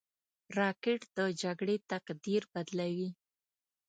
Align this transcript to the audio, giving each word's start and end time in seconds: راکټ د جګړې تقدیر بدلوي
راکټ 0.59 1.01
د 1.17 1.19
جګړې 1.41 1.75
تقدیر 1.91 2.41
بدلوي 2.53 3.09